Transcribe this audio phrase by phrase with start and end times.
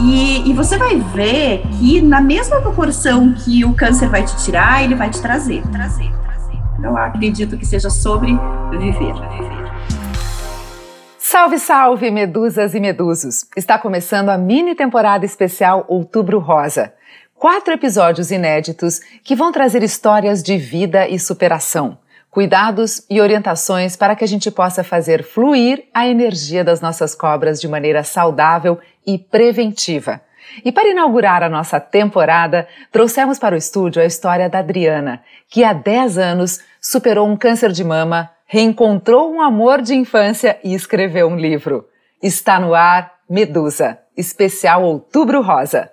[0.00, 4.84] E, e, você vai ver que na mesma proporção que o câncer vai te tirar,
[4.84, 6.56] ele vai te trazer, trazer, trazer.
[6.78, 8.30] Então, eu acredito que seja sobre
[8.70, 9.58] viver, viver.
[11.18, 13.44] Salve, salve, medusas e medusos!
[13.56, 16.94] Está começando a mini temporada especial Outubro Rosa.
[17.34, 21.98] Quatro episódios inéditos que vão trazer histórias de vida e superação
[22.30, 27.60] cuidados e orientações para que a gente possa fazer fluir a energia das nossas cobras
[27.60, 30.20] de maneira saudável e preventiva.
[30.64, 35.64] E para inaugurar a nossa temporada, trouxemos para o estúdio a história da Adriana, que
[35.64, 41.28] há 10 anos superou um câncer de mama, reencontrou um amor de infância e escreveu
[41.28, 41.86] um livro.
[42.22, 45.90] Está no ar Medusa, especial Outubro Rosa.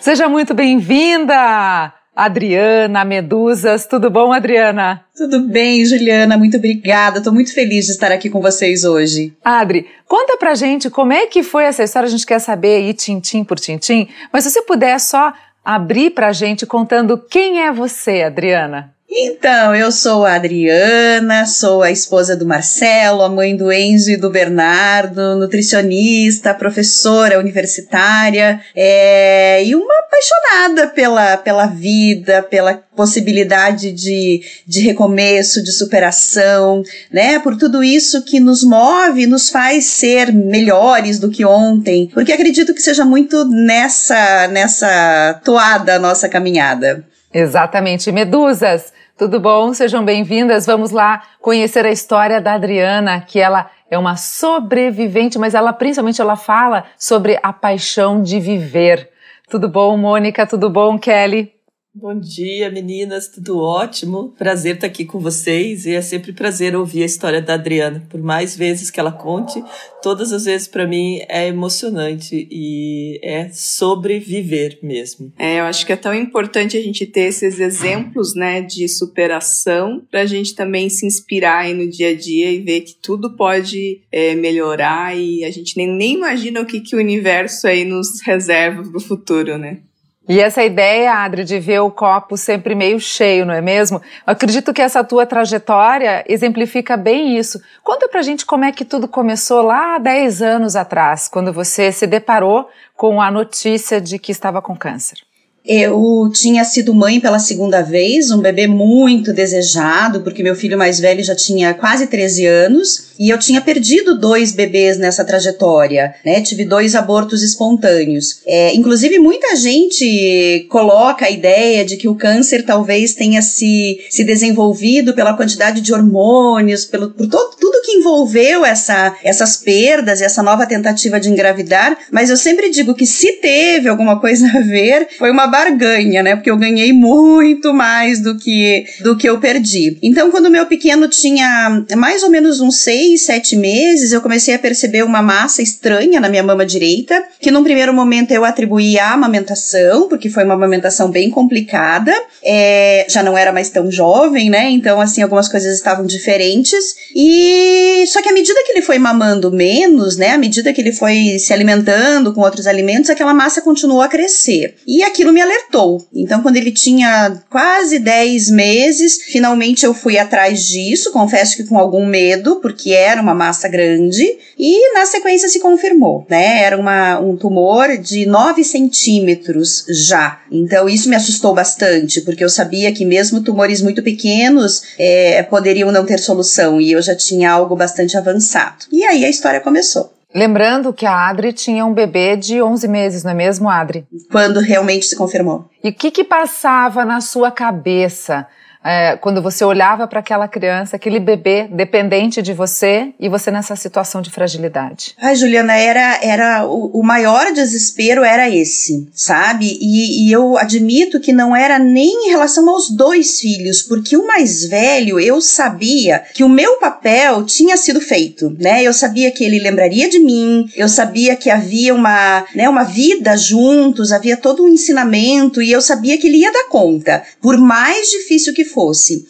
[0.00, 2.03] Seja muito bem-vinda!
[2.14, 3.86] Adriana Medusas.
[3.86, 5.04] Tudo bom, Adriana?
[5.16, 6.36] Tudo bem, Juliana.
[6.38, 7.18] Muito obrigada.
[7.18, 9.34] Estou muito feliz de estar aqui com vocês hoje.
[9.44, 12.06] Adri, conta pra gente como é que foi essa história.
[12.06, 15.32] A gente quer saber aí, tintim por tintim, mas se você puder só
[15.64, 18.94] abrir pra gente contando quem é você, Adriana.
[19.16, 24.16] Então, eu sou a Adriana, sou a esposa do Marcelo, a mãe do Enzo e
[24.16, 34.42] do Bernardo, nutricionista, professora universitária é, e uma apaixonada pela, pela vida, pela possibilidade de,
[34.66, 37.38] de recomeço, de superação, né?
[37.38, 42.74] Por tudo isso que nos move, nos faz ser melhores do que ontem, porque acredito
[42.74, 47.04] que seja muito nessa, nessa toada a nossa caminhada.
[47.32, 48.12] Exatamente.
[48.12, 49.72] Medusas, tudo bom?
[49.72, 50.66] Sejam bem-vindas.
[50.66, 56.20] Vamos lá conhecer a história da Adriana, que ela é uma sobrevivente, mas ela principalmente
[56.20, 59.08] ela fala sobre a paixão de viver.
[59.48, 60.46] Tudo bom, Mônica?
[60.46, 61.53] Tudo bom, Kelly?
[61.96, 64.34] Bom dia, meninas, tudo ótimo.
[64.36, 68.04] Prazer estar aqui com vocês e é sempre prazer ouvir a história da Adriana.
[68.10, 69.62] Por mais vezes que ela conte,
[70.02, 75.32] todas as vezes para mim é emocionante e é sobre viver mesmo.
[75.38, 80.04] É, eu acho que é tão importante a gente ter esses exemplos, né, de superação
[80.10, 83.36] para a gente também se inspirar aí no dia a dia e ver que tudo
[83.36, 87.84] pode é, melhorar e a gente nem, nem imagina o que, que o universo aí
[87.84, 89.78] nos reserva para o futuro, né?
[90.26, 94.00] E essa ideia, Adri, de ver o copo sempre meio cheio, não é mesmo?
[94.26, 97.60] Eu acredito que essa tua trajetória exemplifica bem isso.
[97.82, 101.92] Conta pra gente como é que tudo começou lá há 10 anos atrás, quando você
[101.92, 105.18] se deparou com a notícia de que estava com câncer.
[105.66, 111.00] Eu tinha sido mãe pela segunda vez, um bebê muito desejado, porque meu filho mais
[111.00, 116.42] velho já tinha quase 13 anos e eu tinha perdido dois bebês nessa trajetória, né?
[116.42, 118.40] Tive dois abortos espontâneos.
[118.44, 124.22] É, inclusive, muita gente coloca a ideia de que o câncer talvez tenha se, se
[124.22, 130.42] desenvolvido pela quantidade de hormônios, pelo, por todo, tudo que envolveu essa, essas perdas essa
[130.42, 135.08] nova tentativa de engravidar, mas eu sempre digo que se teve alguma coisa a ver,
[135.18, 136.34] foi uma barganha, né?
[136.34, 139.96] Porque eu ganhei muito mais do que, do que eu perdi.
[140.02, 144.58] Então, quando meu pequeno tinha mais ou menos uns seis, sete meses, eu comecei a
[144.58, 149.12] perceber uma massa estranha na minha mama direita, que num primeiro momento eu atribuí à
[149.12, 152.12] amamentação, porque foi uma amamentação bem complicada.
[152.42, 154.70] É, já não era mais tão jovem, né?
[154.70, 156.96] Então, assim, algumas coisas estavam diferentes.
[157.14, 160.30] E só que à medida que ele foi mamando menos, né?
[160.30, 164.74] À medida que ele foi se alimentando com outros alimentos, aquela massa continuou a crescer.
[164.84, 166.04] E aquilo me alertou.
[166.12, 171.78] Então, quando ele tinha quase 10 meses, finalmente eu fui atrás disso, confesso que com
[171.78, 174.26] algum medo, porque era uma massa grande,
[174.58, 176.62] e na sequência se confirmou, né?
[176.62, 180.40] Era uma, um tumor de 9 centímetros já.
[180.50, 185.92] Então, isso me assustou bastante, porque eu sabia que mesmo tumores muito pequenos é, poderiam
[185.92, 188.86] não ter solução, e eu já tinha algo bastante avançado.
[188.92, 190.12] E aí a história começou.
[190.34, 194.04] Lembrando que a Adri tinha um bebê de 11 meses, não é mesmo, Adri?
[194.32, 195.70] Quando realmente se confirmou.
[195.82, 198.44] E o que, que passava na sua cabeça
[198.84, 203.74] é, quando você olhava para aquela criança, aquele bebê dependente de você e você nessa
[203.74, 205.14] situação de fragilidade?
[205.18, 209.78] Ai, Juliana, era, era o, o maior desespero era esse, sabe?
[209.80, 214.26] E, e, eu admito que não era nem em relação aos dois filhos, porque o
[214.26, 218.82] mais velho eu sabia que o meu papel tinha sido feito, né?
[218.82, 223.36] Eu sabia que ele lembraria de mim, eu sabia que havia uma, né, uma vida
[223.36, 228.10] juntos, havia todo um ensinamento e eu sabia que ele ia dar conta, por mais
[228.10, 228.73] difícil que fosse.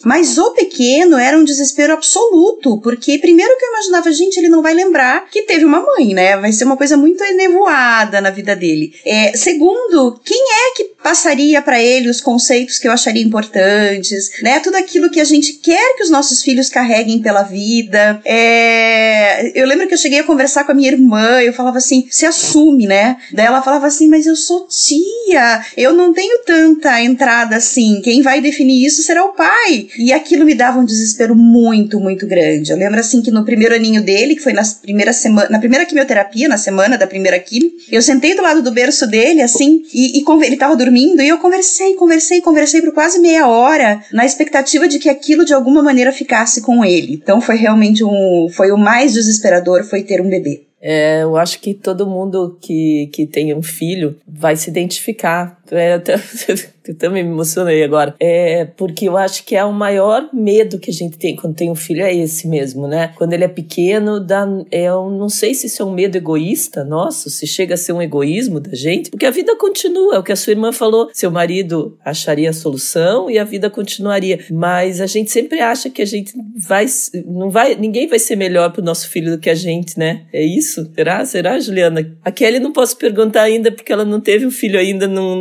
[0.03, 4.61] Mas o pequeno era um desespero absoluto, porque primeiro que eu imaginava, gente, ele não
[4.61, 6.37] vai lembrar que teve uma mãe, né?
[6.37, 8.93] Vai ser uma coisa muito enevoada na vida dele.
[9.05, 14.59] É, segundo, quem é que passaria para ele os conceitos que eu acharia importantes, né?
[14.59, 18.19] Tudo aquilo que a gente quer que os nossos filhos carreguem pela vida.
[18.25, 22.07] É, eu lembro que eu cheguei a conversar com a minha irmã, eu falava assim,
[22.09, 23.17] se assume, né?
[23.31, 28.23] Daí ela falava assim, mas eu sou tia, eu não tenho tanta entrada assim, quem
[28.23, 29.87] vai definir isso será o pai.
[29.99, 32.71] E aquilo me dava um desespero muito, muito grande.
[32.71, 35.85] Eu lembro assim que no primeiro aninho dele, que foi na primeira semana, na primeira
[35.85, 40.19] quimioterapia, na semana da primeira quimio, eu sentei do lado do berço dele, assim, e,
[40.19, 44.87] e ele tava dormindo, e eu conversei, conversei, conversei por quase meia hora, na expectativa
[44.87, 47.13] de que aquilo de alguma maneira ficasse com ele.
[47.13, 50.65] Então foi realmente um, foi o mais desesperador, foi ter um bebê.
[50.87, 55.59] É, eu acho que todo mundo que, que tem um filho vai se identificar.
[55.71, 56.01] É,
[56.87, 58.15] eu também me emocionei agora.
[58.19, 61.71] É porque eu acho que é o maior medo que a gente tem quando tem
[61.71, 63.11] um filho é esse mesmo, né?
[63.17, 66.83] Quando ele é pequeno, dá, é, eu não sei se isso é um medo egoísta
[66.83, 70.15] nosso, se chega a ser um egoísmo da gente, porque a vida continua.
[70.15, 71.09] É o que a sua irmã falou.
[71.13, 74.39] Seu marido acharia a solução e a vida continuaria.
[74.51, 76.85] Mas a gente sempre acha que a gente vai,
[77.25, 80.23] não vai, ninguém vai ser melhor pro nosso filho do que a gente, né?
[80.31, 80.89] É isso?
[80.93, 81.25] Será?
[81.25, 82.15] Será, Juliana?
[82.23, 85.35] A Kelly não posso perguntar ainda porque ela não teve um filho ainda, não,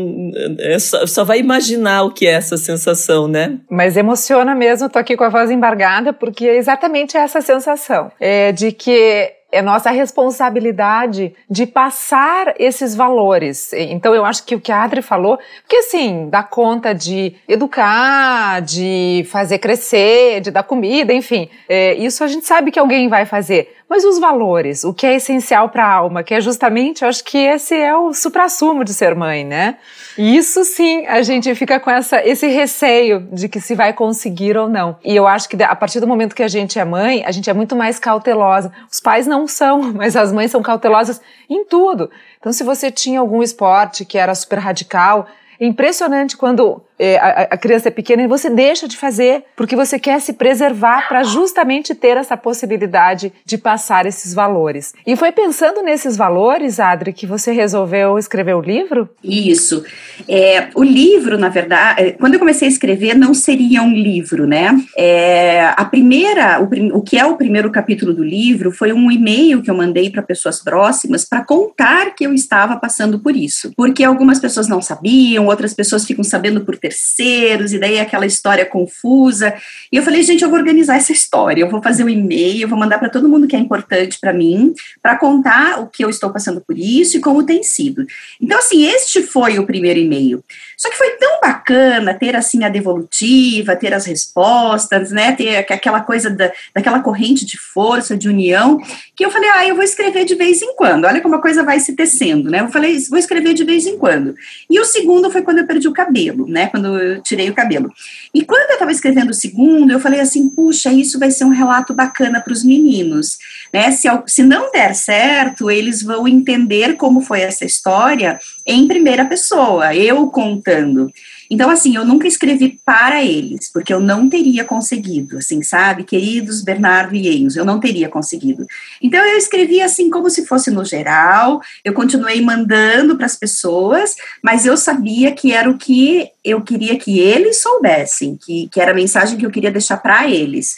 [0.59, 3.59] é só, só vai vai imaginar o que é essa sensação, né?
[3.69, 8.53] Mas emociona mesmo, tô aqui com a voz embargada, porque é exatamente essa sensação é
[8.53, 13.73] de que é nossa responsabilidade de passar esses valores.
[13.73, 18.61] Então eu acho que o que a Adri falou, porque assim, dá conta de educar,
[18.63, 23.27] de fazer crescer, de dar comida, enfim, é, isso a gente sabe que alguém vai
[23.27, 23.77] fazer.
[23.89, 27.39] Mas os valores, o que é essencial para a alma, que é justamente, acho que
[27.39, 29.77] esse é o suprassumo de ser mãe, né?
[30.17, 34.57] E isso sim, a gente fica com essa, esse receio de que se vai conseguir
[34.57, 34.97] ou não.
[35.05, 37.51] E eu acho que a partir do momento que a gente é mãe, a gente
[37.51, 38.73] é muito mais cautelosa.
[38.91, 42.11] Os pais não são, mas as mães são cautelosas em tudo.
[42.39, 45.27] Então, se você tinha algum esporte que era super radical,
[45.61, 49.75] é impressionante quando é, a, a, criança é pequena e você deixa de fazer porque
[49.75, 54.95] você quer se preservar para justamente ter essa possibilidade de passar esses valores.
[55.07, 59.09] E foi pensando nesses valores, Adri, que você resolveu escrever o livro?
[59.23, 59.85] Isso.
[60.29, 64.47] É, o livro, na verdade, é, quando eu comecei a escrever, não seria um livro,
[64.47, 64.77] né?
[64.97, 69.63] É, a primeira, o, o que é o primeiro capítulo do livro foi um e-mail
[69.63, 73.73] que eu mandei para pessoas próximas para contar que eu estava passando por isso.
[73.77, 78.67] Porque algumas pessoas não sabiam, outras pessoas ficam sabendo por terceiros, e daí aquela história
[78.67, 79.55] confusa.
[79.91, 82.69] E eu falei, gente, eu vou organizar essa história, eu vou fazer um e-mail, eu
[82.69, 86.11] vou mandar para todo mundo que é importante para mim, para contar o que eu
[86.11, 88.05] estou passando por isso e como tem sido.
[88.39, 90.45] Então, assim, este foi o primeiro e-mail.
[90.85, 96.03] Só que foi tão bacana ter, assim, a devolutiva, ter as respostas, né, ter aquela
[96.03, 98.79] coisa da, daquela corrente de força, de união,
[99.17, 101.07] que eu falei, ah, eu vou escrever de vez em quando.
[101.07, 102.61] Olha como a coisa vai se tecendo, né?
[102.61, 104.35] Eu falei, vou escrever de vez em quando.
[104.69, 106.67] E o segundo foi quando eu perdi o cabelo, né?
[106.67, 107.91] Quando eu tirei o cabelo.
[108.35, 111.49] E quando eu estava escrevendo o segundo, eu falei assim, puxa, isso vai ser um
[111.49, 113.39] relato bacana para os meninos,
[113.73, 113.91] né?
[113.91, 119.95] Se, se não der certo, eles vão entender como foi essa história em primeira pessoa,
[119.95, 121.11] eu contando.
[121.51, 126.05] Então, assim, eu nunca escrevi para eles, porque eu não teria conseguido, assim, sabe?
[126.05, 128.67] Queridos Bernardo e Enzo, eu não teria conseguido.
[129.03, 134.15] Então, eu escrevi assim, como se fosse no geral, eu continuei mandando para as pessoas,
[134.43, 138.93] mas eu sabia que era o que eu queria que eles soubessem, que, que era
[138.93, 140.77] a mensagem que eu queria deixar para eles.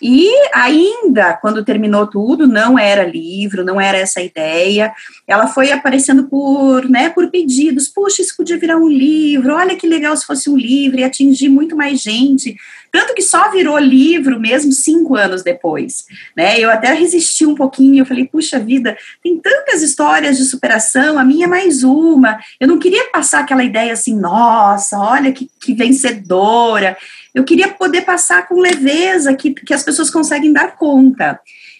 [0.00, 4.92] E ainda, quando terminou tudo, não era livro, não era essa ideia,
[5.26, 9.86] ela foi aparecendo por, né, por pedidos, puxa, isso podia virar um livro, olha que
[9.86, 12.54] legal se fosse um livro, e atingir muito mais gente,
[12.92, 16.58] tanto que só virou livro mesmo cinco anos depois, né?
[16.58, 21.24] Eu até resisti um pouquinho, eu falei, puxa vida, tem tantas histórias de superação, a
[21.24, 22.38] minha é mais uma.
[22.58, 26.96] Eu não queria passar aquela ideia assim, nossa, olha que, que vencedora.
[27.34, 31.38] Eu queria poder passar com leveza, que, que as pessoas conseguem dar conta.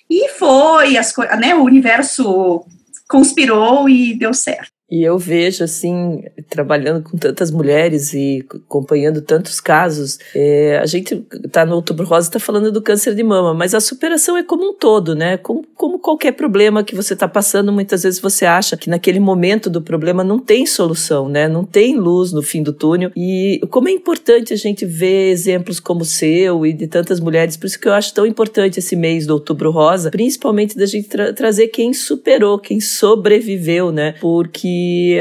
[0.09, 2.65] E foi, as, né, o universo
[3.09, 4.76] conspirou e deu certo.
[4.89, 11.27] E eu vejo, assim, trabalhando com tantas mulheres e acompanhando tantos casos, é, a gente
[11.45, 14.71] está no Outubro Rosa, está falando do câncer de mama, mas a superação é como
[14.71, 15.39] um todo, né?
[15.39, 19.69] Como, como qualquer problema que você está passando, muitas vezes você acha que naquele momento
[19.69, 21.49] do problema não tem solução, né?
[21.49, 23.11] Não tem luz no fim do túnel.
[23.17, 27.57] E como é importante a gente ver exemplos como o seu e de tantas mulheres,
[27.57, 31.09] por isso que eu acho tão importante esse mês do Outubro Rosa, principalmente da gente
[31.09, 34.15] tra trazer quem superou, quem sobreviveu, né?
[34.21, 34.76] Porque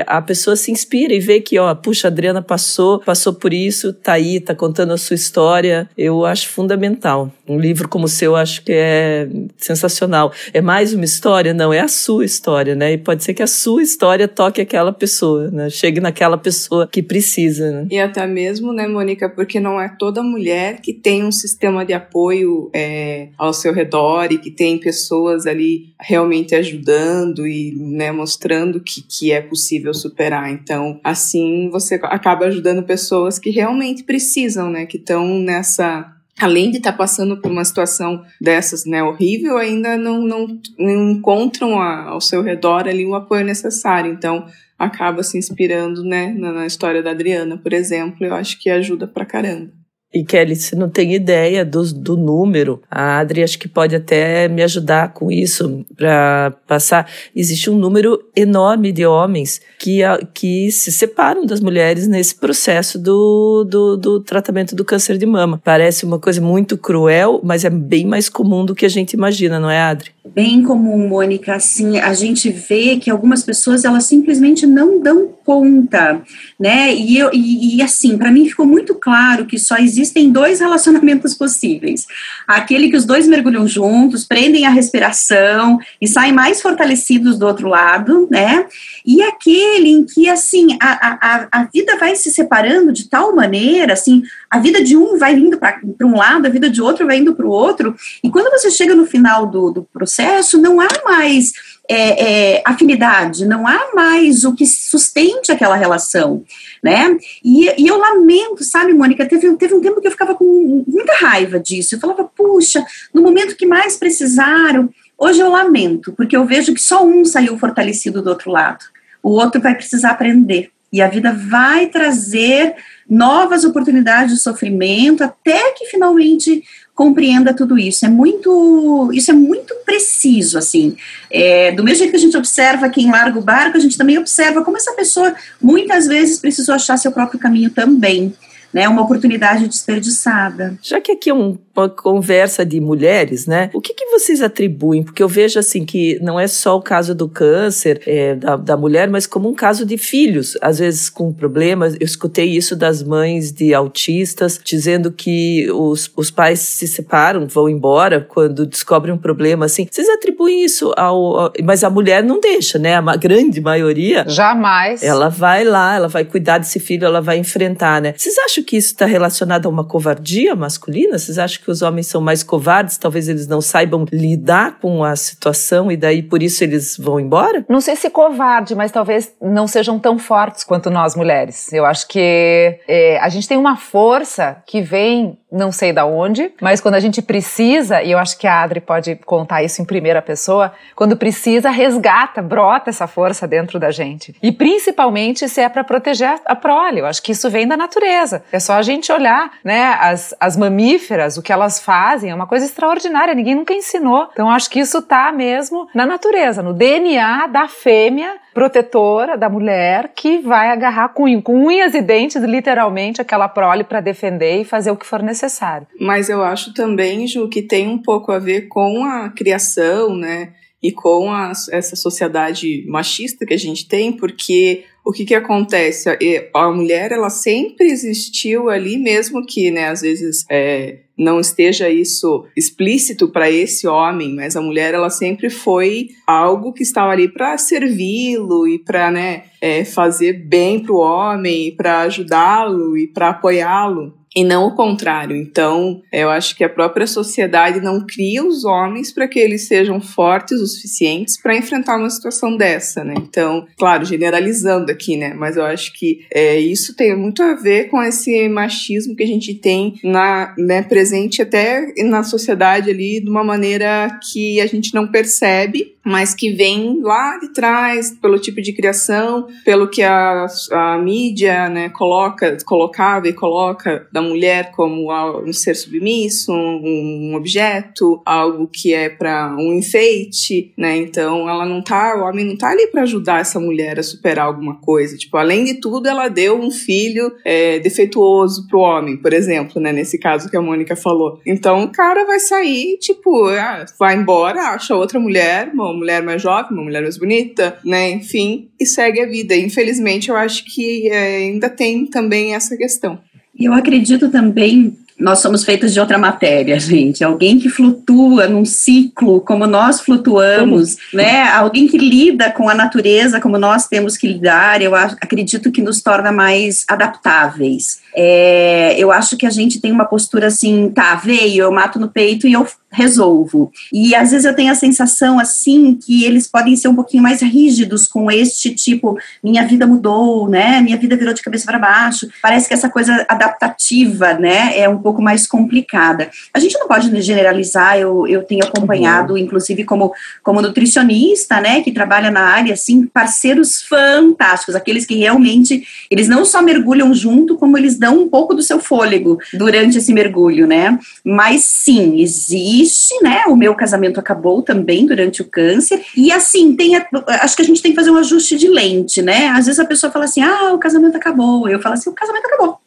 [0.08, 3.94] a pessoa se inspira e vê que, ó, puxa, a Adriana passou, passou por isso,
[3.94, 5.90] tá aí, tá contando a sua história.
[5.98, 7.32] Eu acho fundamental.
[7.48, 10.32] Um livro como o seu, acho que é sensacional.
[10.54, 11.54] É mais uma história?
[11.54, 12.94] Não, é a sua história, né?
[12.94, 15.70] E pode ser que a sua história toque aquela pessoa, né?
[15.70, 17.88] Chegue naquela pessoa que precisa, né?
[17.90, 21.94] E até mesmo, né, Mônica, porque não é toda mulher que tem um sistema de
[21.94, 28.80] apoio é, ao seu redor e que tem pessoas ali realmente ajudando e né, mostrando
[28.80, 30.52] que, que é possível superar.
[30.52, 34.86] Então, assim, você acaba ajudando pessoas que realmente precisam, né?
[34.86, 39.96] Que estão nessa além de estar tá passando por uma situação dessas, né, horrível, ainda
[39.98, 44.12] não, não, não encontram a, ao seu redor ali o apoio necessário.
[44.12, 44.46] Então,
[44.78, 49.08] acaba se inspirando, né, na, na história da Adriana, por exemplo, eu acho que ajuda
[49.08, 49.72] pra caramba.
[50.16, 52.82] E Kelly, você não tem ideia do, do número.
[52.90, 57.12] A Adri acho que pode até me ajudar com isso para passar.
[57.36, 60.00] Existe um número enorme de homens que,
[60.34, 65.60] que se separam das mulheres nesse processo do, do, do tratamento do câncer de mama.
[65.62, 69.60] Parece uma coisa muito cruel, mas é bem mais comum do que a gente imagina,
[69.60, 70.15] não é, Adri?
[70.34, 71.56] Bem comum, Mônica.
[71.56, 76.22] Assim, a gente vê que algumas pessoas elas simplesmente não dão conta,
[76.60, 76.94] né?
[76.96, 80.60] E, eu, e, e assim, para mim ficou muito claro que só existe existem dois
[80.60, 82.06] relacionamentos possíveis.
[82.48, 87.68] Aquele que os dois mergulham juntos, prendem a respiração e saem mais fortalecidos do outro
[87.68, 88.66] lado, né?
[89.06, 93.94] E aquele em que, assim, a, a, a vida vai se separando de tal maneira,
[93.94, 94.24] assim,
[94.56, 97.36] a vida de um vai indo para um lado, a vida de outro vai indo
[97.36, 97.94] para o outro,
[98.24, 101.52] e quando você chega no final do, do processo, não há mais
[101.90, 106.46] é, é, afinidade, não há mais o que sustente aquela relação,
[106.82, 107.18] né?
[107.44, 111.14] E, e, eu lamento, sabe, Mônica, teve, teve um tempo que eu ficava com muita
[111.20, 112.82] raiva disso, eu falava, puxa,
[113.14, 117.58] no momento que mais precisaram, hoje eu lamento, porque eu vejo que só um saiu
[117.58, 118.86] fortalecido do outro lado,
[119.22, 122.74] o outro vai precisar aprender, e a vida vai trazer
[123.10, 128.06] novas oportunidades de sofrimento até que finalmente compreenda tudo isso.
[128.06, 130.96] É muito, isso é muito preciso, assim.
[131.30, 134.18] É, do mesmo jeito que a gente observa quem larga o barco, a gente também
[134.18, 138.34] observa como essa pessoa muitas vezes precisou achar seu próprio caminho também
[138.76, 140.78] né, uma oportunidade desperdiçada.
[140.82, 145.02] Já que aqui é um, uma conversa de mulheres, né, o que, que vocês atribuem?
[145.02, 148.76] Porque eu vejo assim que não é só o caso do câncer é, da, da
[148.76, 151.94] mulher, mas como um caso de filhos, às vezes com problemas.
[151.94, 157.70] Eu escutei isso das mães de autistas, dizendo que os, os pais se separam, vão
[157.70, 159.88] embora quando descobrem um problema assim.
[159.90, 162.96] Vocês atribuem isso ao, ao mas a mulher não deixa, né?
[162.96, 164.26] A grande maioria.
[164.28, 165.02] Jamais.
[165.02, 168.14] Ela vai lá, ela vai cuidar desse filho, ela vai enfrentar, né?
[168.18, 171.18] Vocês acham que isso está relacionado a uma covardia masculina?
[171.18, 172.98] Vocês acham que os homens são mais covardes?
[172.98, 177.66] Talvez eles não saibam lidar com a situação e daí por isso eles vão embora?
[177.70, 181.72] Não sei se covarde, mas talvez não sejam tão fortes quanto nós mulheres.
[181.72, 186.52] Eu acho que é, a gente tem uma força que vem não sei da onde,
[186.62, 189.86] mas quando a gente precisa, e eu acho que a Adri pode contar isso em
[189.86, 194.36] primeira pessoa, quando precisa, resgata, brota essa força dentro da gente.
[194.44, 197.00] E principalmente se é para proteger a prole.
[197.00, 198.44] Eu acho que isso vem da natureza.
[198.52, 202.48] É só a gente olhar, né, as, as mamíferas, o que elas fazem, é uma
[202.48, 204.28] coisa extraordinária, ninguém nunca ensinou.
[204.34, 210.14] Então acho que isso tá mesmo na natureza, no DNA da fêmea protetora da mulher
[210.16, 214.92] que vai agarrar com, com unhas e dentes, literalmente, aquela prole para defender e fazer
[214.92, 215.86] o que for necessário.
[216.00, 220.54] Mas eu acho também, Ju, que tem um pouco a ver com a criação, né?
[220.82, 226.08] E com a, essa sociedade machista que a gente tem, porque o que que acontece?
[226.54, 232.46] A mulher, ela sempre existiu ali, mesmo que, né, às vezes é, não esteja isso
[232.56, 237.58] explícito para esse homem, mas a mulher, ela sempre foi algo que estava ali para
[237.58, 244.14] servi-lo e para, né, é, fazer bem para o homem, para ajudá-lo e para apoiá-lo
[244.36, 245.36] e não o contrário.
[245.36, 250.02] Então, eu acho que a própria sociedade não cria os homens para que eles sejam
[250.02, 253.14] fortes o suficientes para enfrentar uma situação dessa, né?
[253.18, 255.34] Então, claro, generalizando aqui, né?
[255.34, 259.28] Mas eu acho que é, isso tem muito a ver com esse machismo que a
[259.28, 264.94] gente tem na, né, presente até na sociedade ali de uma maneira que a gente
[264.94, 270.46] não percebe, mas que vem lá de trás pelo tipo de criação, pelo que a,
[270.72, 275.12] a mídia, né, coloca, colocava e coloca da mulher como
[275.44, 280.98] um ser submisso, um, objeto, algo que é para um enfeite, né?
[280.98, 284.46] Então ela não tá, o homem não tá ali para ajudar essa mulher a superar
[284.46, 285.18] alguma coisa.
[285.18, 289.92] Tipo, além de tudo, ela deu um filho é, defeituoso pro homem, por exemplo, né?
[289.92, 291.40] Nesse caso que a Mônica falou.
[291.46, 296.42] Então o cara vai sair, tipo, ah, vai embora, acha outra mulher, uma mulher mais
[296.42, 298.10] jovem, uma mulher mais bonita, né?
[298.10, 299.56] Enfim, e segue a vida.
[299.56, 303.20] Infelizmente, eu acho que é, ainda tem também essa questão.
[303.58, 307.24] Eu acredito também nós somos feitos de outra matéria, gente.
[307.24, 311.44] Alguém que flutua num ciclo como nós flutuamos, né?
[311.50, 316.02] Alguém que lida com a natureza como nós temos que lidar, eu acredito que nos
[316.02, 318.02] torna mais adaptáveis.
[318.14, 322.10] É, eu acho que a gente tem uma postura assim, tá, veio, eu mato no
[322.10, 323.72] peito e eu resolvo.
[323.92, 327.42] E às vezes eu tenho a sensação assim que eles podem ser um pouquinho mais
[327.42, 330.82] rígidos com este tipo, minha vida mudou, né?
[330.82, 332.28] Minha vida virou de cabeça para baixo.
[332.42, 336.30] Parece que essa coisa adaptativa, né, é um pouco mais complicada.
[336.54, 339.38] A gente não pode generalizar, eu, eu tenho acompanhado, uhum.
[339.38, 345.86] inclusive como, como nutricionista, né, que trabalha na área, assim, parceiros fantásticos, aqueles que realmente,
[346.10, 350.14] eles não só mergulham junto, como eles dão um pouco do seu fôlego durante esse
[350.14, 350.98] mergulho, né?
[351.24, 352.85] Mas sim, existe,
[353.22, 353.44] né?
[353.48, 356.04] O meu casamento acabou também durante o câncer.
[356.16, 357.08] E assim, tem a,
[357.42, 359.48] acho que a gente tem que fazer um ajuste de lente, né?
[359.50, 361.68] Às vezes a pessoa fala assim: ah, o casamento acabou.
[361.70, 362.80] Eu falo assim: o casamento acabou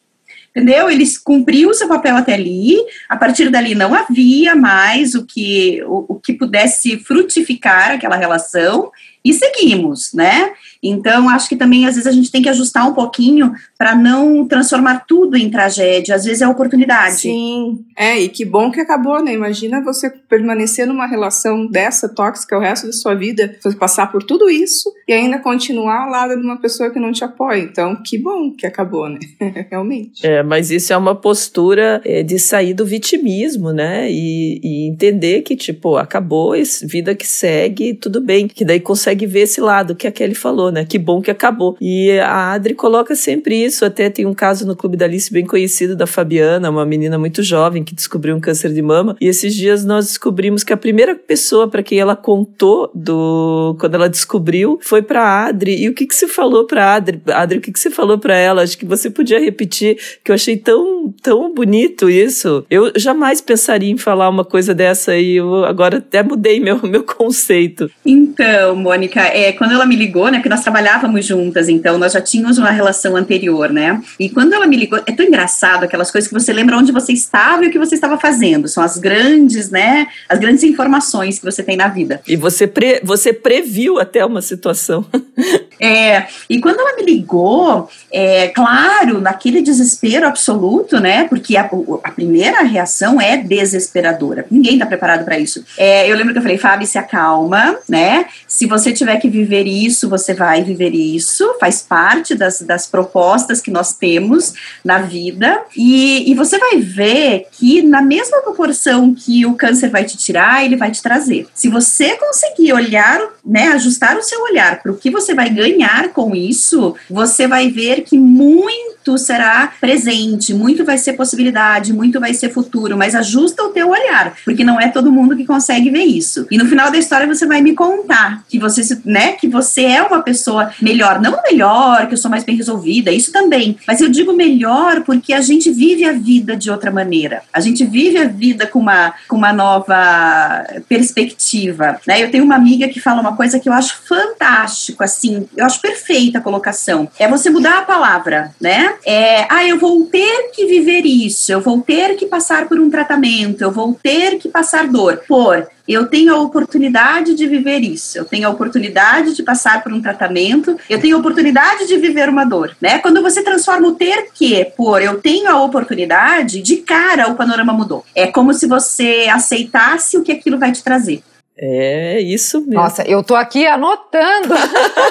[0.58, 0.90] entendeu?
[0.90, 2.76] Eles cumpriu o seu papel até ali,
[3.08, 8.90] a partir dali não havia mais o que, o, o que pudesse frutificar aquela relação,
[9.28, 10.52] e seguimos, né?
[10.82, 14.46] Então, acho que também às vezes a gente tem que ajustar um pouquinho para não
[14.46, 16.14] transformar tudo em tragédia.
[16.14, 17.16] Às vezes é oportunidade.
[17.16, 19.32] Sim, é, e que bom que acabou, né?
[19.32, 24.22] Imagina você permanecer numa relação dessa tóxica o resto da sua vida, você passar por
[24.22, 27.62] tudo isso e ainda continuar ao lado de uma pessoa que não te apoia.
[27.62, 29.18] Então, que bom que acabou, né?
[29.70, 30.24] Realmente.
[30.24, 34.10] É, mas isso é uma postura é, de sair do vitimismo, né?
[34.10, 36.54] E, e entender que, tipo, acabou,
[36.84, 38.46] vida que segue, tudo bem.
[38.46, 40.84] Que daí consegue consegue ver esse lado que a Kelly falou, né?
[40.84, 41.76] Que bom que acabou.
[41.80, 43.84] E a Adri coloca sempre isso.
[43.84, 47.42] Até tem um caso no Clube da Alice bem conhecido da Fabiana, uma menina muito
[47.42, 49.16] jovem que descobriu um câncer de mama.
[49.20, 53.94] E esses dias nós descobrimos que a primeira pessoa para quem ela contou do quando
[53.94, 55.82] ela descobriu foi para Adri.
[55.82, 57.20] E o que que você falou para Adri?
[57.28, 58.62] Adri, o que que você falou para ela?
[58.62, 62.64] Acho que você podia repetir, que eu achei tão tão bonito isso.
[62.70, 67.02] Eu jamais pensaria em falar uma coisa dessa e eu agora até mudei meu meu
[67.02, 67.90] conceito.
[68.04, 72.12] Então, Mônica, Mônica, é, quando ela me ligou, né, que nós trabalhávamos juntas, então nós
[72.12, 74.02] já tínhamos uma relação anterior, né?
[74.18, 77.12] E quando ela me ligou, é tão engraçado aquelas coisas que você lembra onde você
[77.12, 78.66] estava e o que você estava fazendo.
[78.66, 82.20] São as grandes, né, as grandes informações que você tem na vida.
[82.26, 85.06] E você, pre, você previu até uma situação.
[85.80, 91.24] É, e quando ela me ligou, é claro, naquele desespero absoluto, né?
[91.24, 91.68] Porque a,
[92.02, 94.46] a primeira reação é desesperadora.
[94.50, 95.64] Ninguém está preparado para isso.
[95.76, 98.26] É, eu lembro que eu falei, Fábio, se acalma, né?
[98.46, 101.54] Se você tiver que viver isso, você vai viver isso.
[101.60, 105.60] Faz parte das, das propostas que nós temos na vida.
[105.76, 110.64] E, e você vai ver que na mesma proporção que o câncer vai te tirar,
[110.64, 111.46] ele vai te trazer.
[111.54, 113.68] Se você conseguir olhar, né?
[113.68, 117.70] Ajustar o seu olhar para o que você vai ganhar ganhar com isso, você vai
[117.70, 123.62] ver que muito será presente, muito vai ser possibilidade, muito vai ser futuro, mas ajusta
[123.62, 126.46] o teu olhar, porque não é todo mundo que consegue ver isso.
[126.50, 130.02] E no final da história você vai me contar que você, né, que você é
[130.02, 134.08] uma pessoa melhor, não melhor, que eu sou mais bem resolvida, isso também, mas eu
[134.08, 137.42] digo melhor porque a gente vive a vida de outra maneira.
[137.52, 142.22] A gente vive a vida com uma com uma nova perspectiva, né?
[142.22, 145.80] Eu tenho uma amiga que fala uma coisa que eu acho fantástico, assim, eu acho
[145.80, 147.08] perfeita a colocação.
[147.18, 148.94] É você mudar a palavra, né?
[149.04, 152.88] É, ah, eu vou ter que viver isso, eu vou ter que passar por um
[152.88, 155.20] tratamento, eu vou ter que passar dor.
[155.26, 159.90] Por eu tenho a oportunidade de viver isso, eu tenho a oportunidade de passar por
[159.90, 162.98] um tratamento, eu tenho a oportunidade de viver uma dor, né?
[162.98, 167.72] Quando você transforma o ter que por eu tenho a oportunidade, de cara o panorama
[167.72, 168.04] mudou.
[168.14, 171.22] É como se você aceitasse o que aquilo vai te trazer.
[171.60, 172.74] É isso mesmo.
[172.74, 174.54] Nossa, eu tô aqui anotando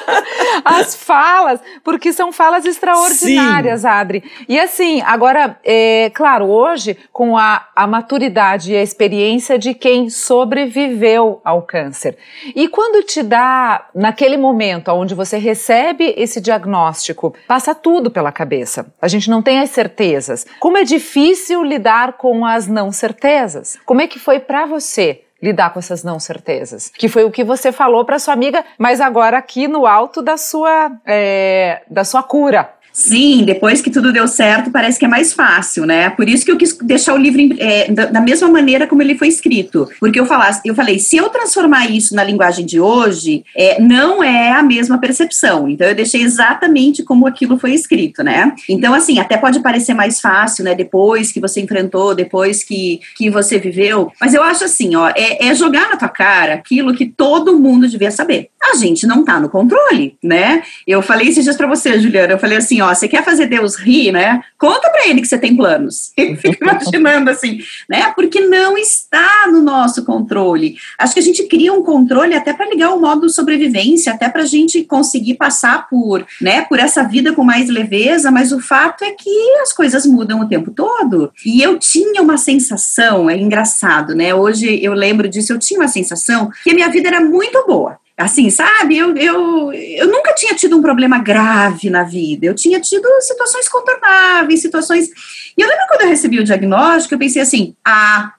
[0.64, 3.88] as falas, porque são falas extraordinárias, Sim.
[3.88, 4.24] Adri.
[4.48, 10.10] E assim, agora, é, claro, hoje, com a, a maturidade e a experiência de quem
[10.10, 12.18] sobreviveu ao câncer.
[12.56, 18.86] E quando te dá, naquele momento onde você recebe esse diagnóstico, passa tudo pela cabeça.
[19.02, 20.46] A gente não tem as certezas.
[20.62, 23.78] Como é difícil lidar com as não certezas?
[23.86, 25.27] Como é que foi para você?
[25.42, 26.92] Lidar com essas não certezas.
[26.96, 30.38] Que foi o que você falou para sua amiga, mas agora aqui no alto da
[30.38, 32.74] sua, é, da sua cura.
[32.98, 36.10] Sim, depois que tudo deu certo, parece que é mais fácil, né?
[36.10, 39.28] Por isso que eu quis deixar o livro é, da, mesma maneira como ele foi
[39.28, 39.88] escrito.
[40.00, 44.24] Porque eu, falasse, eu falei, se eu transformar isso na linguagem de hoje, é, não
[44.24, 45.70] é a mesma percepção.
[45.70, 48.56] Então, eu deixei exatamente como aquilo foi escrito, né?
[48.68, 50.74] Então, assim, até pode parecer mais fácil, né?
[50.74, 54.12] Depois que você enfrentou, depois que, que você viveu.
[54.20, 57.88] Mas eu acho assim, ó, é, é jogar na tua cara aquilo que todo mundo
[57.88, 58.50] devia saber.
[58.60, 60.64] A gente não tá no controle, né?
[60.86, 63.48] Eu falei esses dias pra você, Juliana, eu falei assim, ó, ó, você quer fazer
[63.48, 64.42] Deus rir, né?
[64.58, 66.12] Conta para ele que você tem planos.
[66.18, 68.12] Ele fica imaginando assim, né?
[68.16, 70.76] Porque não está no nosso controle.
[70.98, 74.44] Acho que a gente cria um controle até para ligar o modo sobrevivência, até para
[74.44, 79.04] a gente conseguir passar por, né, por essa vida com mais leveza, mas o fato
[79.04, 79.30] é que
[79.62, 81.32] as coisas mudam o tempo todo.
[81.46, 84.34] E eu tinha uma sensação, é engraçado, né?
[84.34, 87.98] Hoje eu lembro disso, eu tinha uma sensação que a minha vida era muito boa
[88.18, 88.98] assim, sabe?
[88.98, 92.48] Eu, eu, eu nunca tinha tido um problema grave na vida.
[92.48, 95.10] Eu tinha tido situações contornáveis, situações.
[95.56, 98.34] E eu lembro quando eu recebi o diagnóstico, eu pensei assim: ah,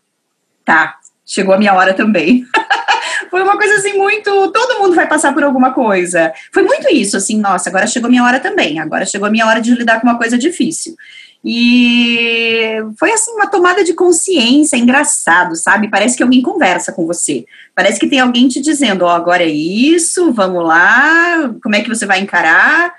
[0.64, 2.44] tá, chegou a minha hora também.
[3.30, 4.50] Foi uma coisa assim muito.
[4.50, 6.32] Todo mundo vai passar por alguma coisa.
[6.52, 8.80] Foi muito isso, assim, nossa, agora chegou minha hora também.
[8.80, 10.96] Agora chegou a minha hora de lidar com uma coisa difícil.
[11.44, 15.88] E foi assim uma tomada de consciência, engraçado, sabe?
[15.88, 17.46] Parece que alguém conversa com você.
[17.74, 21.80] Parece que tem alguém te dizendo, ó, oh, agora é isso, vamos lá, como é
[21.80, 22.92] que você vai encarar?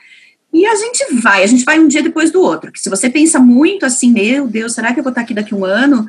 [0.52, 2.72] E a gente vai, a gente vai um dia depois do outro.
[2.72, 5.54] Que se você pensa muito assim, meu Deus, será que eu vou estar aqui daqui
[5.54, 6.08] um ano?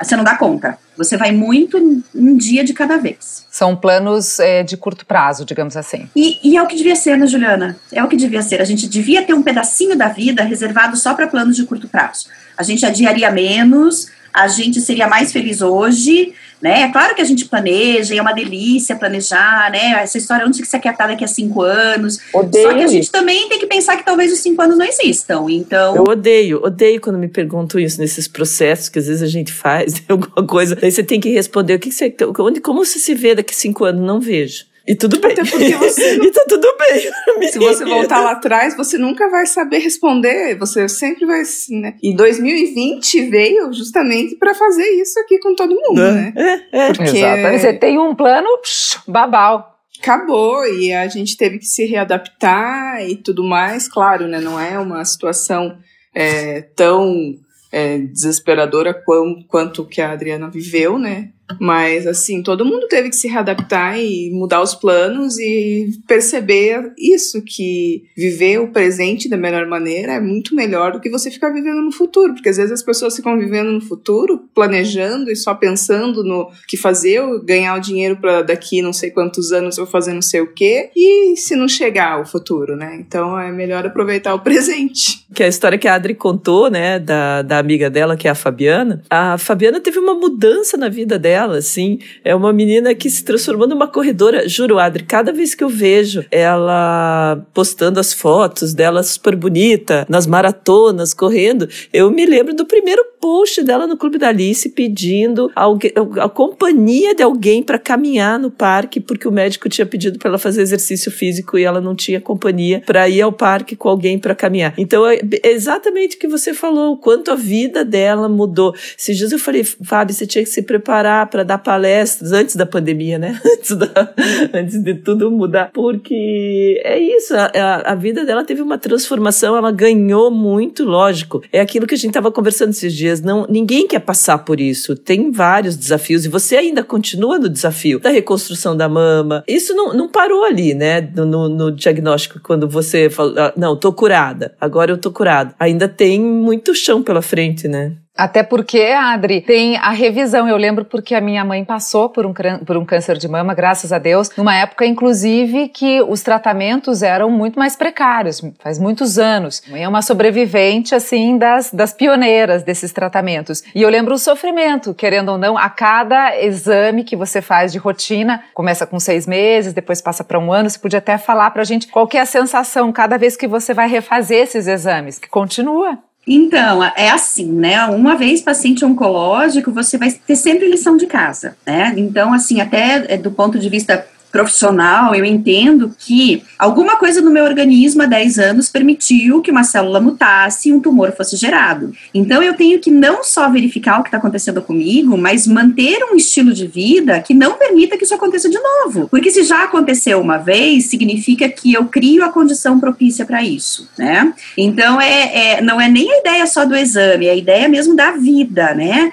[0.00, 0.78] Você não dá conta.
[0.96, 1.76] Você vai muito
[2.14, 3.46] um dia de cada vez.
[3.50, 6.08] São planos é, de curto prazo, digamos assim.
[6.14, 7.76] E, e, é o que devia ser, né, Juliana?
[7.92, 8.60] É o que devia ser.
[8.60, 12.26] A gente devia ter um pedacinho da vida reservado só para planos de curto prazo.
[12.56, 16.82] A gente adiaria menos, a gente seria mais feliz hoje, né?
[16.82, 20.02] É claro que a gente planeja, e é uma delícia planejar, né?
[20.02, 22.18] Essa história onde que você quer estar daqui a cinco anos.
[22.32, 24.84] Odeio Só que a gente também tem que pensar que talvez os cinco anos não
[24.84, 25.46] existam.
[25.48, 25.96] Então.
[25.96, 30.02] Eu odeio, odeio quando me perguntam isso nesses processos que às vezes a gente faz
[30.08, 30.74] alguma coisa.
[30.74, 32.14] Daí você tem que responder o que, você.
[32.38, 34.02] Onde, como você se vê daqui cinco anos?
[34.02, 34.67] Não vejo.
[34.88, 35.32] E tudo bem.
[35.32, 36.16] Até porque você.
[36.16, 37.50] e tá tudo bem.
[37.50, 40.56] Se você voltar lá atrás, você nunca vai saber responder.
[40.56, 41.42] Você sempre vai.
[41.70, 41.94] Né?
[42.02, 46.32] E 2020 veio justamente para fazer isso aqui com todo mundo, é, né?
[46.72, 46.86] É, é.
[46.94, 47.18] Porque...
[47.18, 47.60] Exatamente.
[47.60, 49.74] Você tem um plano psh, babau.
[50.00, 53.88] Acabou e a gente teve que se readaptar e tudo mais.
[53.88, 54.40] Claro, né?
[54.40, 55.76] Não é uma situação
[56.14, 57.34] é, tão
[57.70, 61.30] é, desesperadora quanto, quanto que a Adriana viveu, né?
[61.60, 67.42] Mas, assim, todo mundo teve que se readaptar e mudar os planos e perceber isso,
[67.42, 71.80] que viver o presente da melhor maneira é muito melhor do que você ficar vivendo
[71.80, 72.34] no futuro.
[72.34, 76.76] Porque às vezes as pessoas ficam vivendo no futuro, planejando e só pensando no que
[76.76, 80.40] fazer, ganhar o dinheiro para daqui não sei quantos anos eu vou fazer não sei
[80.40, 82.96] o quê, e se não chegar o futuro, né?
[83.00, 85.26] Então é melhor aproveitar o presente.
[85.34, 88.30] Que é a história que a Adri contou, né, da, da amiga dela, que é
[88.30, 89.02] a Fabiana.
[89.08, 91.98] A Fabiana teve uma mudança na vida dela dela, assim.
[92.24, 94.48] É uma menina que se transformou numa corredora.
[94.48, 100.26] Juro, Adri, cada vez que eu vejo ela postando as fotos dela super bonita, nas
[100.26, 105.92] maratonas, correndo, eu me lembro do primeiro post dela no Clube da Alice pedindo alguém,
[106.20, 110.38] a companhia de alguém para caminhar no parque, porque o médico tinha pedido para ela
[110.38, 114.34] fazer exercício físico e ela não tinha companhia para ir ao parque com alguém para
[114.34, 114.74] caminhar.
[114.78, 118.74] Então é exatamente o que você falou, o quanto a vida dela mudou.
[118.96, 122.66] Esses dias eu falei, Fábio, você tinha que se preparar para dar palestras antes da
[122.66, 123.40] pandemia, né?
[123.58, 124.14] Antes, da,
[124.54, 129.72] antes de tudo mudar, porque é isso, a, a vida dela teve uma transformação, ela
[129.72, 131.42] ganhou muito, lógico.
[131.52, 133.20] É aquilo que a gente estava conversando esses dias dias.
[133.20, 134.94] Não, ninguém quer passar por isso.
[134.94, 139.42] Tem vários desafios e você ainda continua no desafio da reconstrução da mama.
[139.48, 141.00] Isso não, não parou ali, né?
[141.00, 145.54] No, no, no diagnóstico, quando você fala, ah, não, tô curada, agora eu tô curada.
[145.58, 147.96] Ainda tem muito chão pela frente, né?
[148.18, 150.48] Até porque, Adri, tem a revisão.
[150.48, 152.34] Eu lembro porque a minha mãe passou por um,
[152.66, 157.30] por um câncer de mama, graças a Deus, numa época, inclusive, que os tratamentos eram
[157.30, 159.62] muito mais precários, faz muitos anos.
[159.72, 163.62] É uma sobrevivente, assim, das, das pioneiras desses tratamentos.
[163.72, 167.78] E eu lembro o sofrimento, querendo ou não, a cada exame que você faz de
[167.78, 171.62] rotina, começa com seis meses, depois passa para um ano, você podia até falar pra
[171.62, 175.98] gente qual é a sensação cada vez que você vai refazer esses exames, que continua.
[176.30, 177.82] Então, é assim, né?
[177.86, 181.94] Uma vez paciente oncológico, você vai ter sempre lição de casa, né?
[181.96, 187.30] Então, assim, até é, do ponto de vista profissional, eu entendo que alguma coisa no
[187.30, 191.92] meu organismo há 10 anos permitiu que uma célula mutasse e um tumor fosse gerado.
[192.12, 196.16] Então eu tenho que não só verificar o que está acontecendo comigo, mas manter um
[196.16, 199.08] estilo de vida que não permita que isso aconteça de novo.
[199.08, 203.88] Porque se já aconteceu uma vez, significa que eu crio a condição propícia para isso,
[203.96, 204.32] né?
[204.56, 207.94] Então é, é, não é nem a ideia só do exame, é a ideia mesmo
[207.94, 209.10] da vida, né?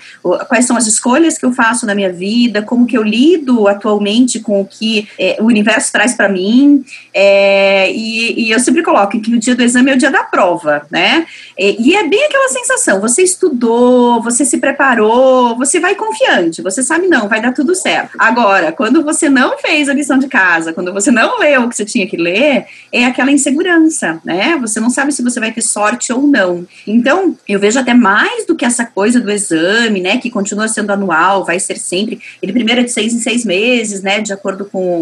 [0.47, 4.39] Quais são as escolhas que eu faço na minha vida, como que eu lido atualmente
[4.39, 9.19] com o que é, o universo traz para mim, é, e, e, eu sempre coloco
[9.19, 11.25] que o dia do exame é o dia da prova, né?
[11.57, 16.83] E, e, é bem aquela sensação: você estudou, você se preparou, você vai confiante, você
[16.83, 18.17] sabe, não, vai dar tudo certo.
[18.19, 21.75] Agora, quando você não fez a lição de casa, quando você não leu o que
[21.75, 24.57] você tinha que ler, é aquela insegurança, né?
[24.59, 26.65] Você não sabe se você vai ter sorte ou não.
[26.85, 30.17] Então, eu vejo até mais do que essa coisa do exame, né?
[30.17, 32.19] Que continua sendo anual, vai ser sempre.
[32.41, 34.21] Ele primeiro é de seis em seis meses, né?
[34.21, 34.94] De acordo com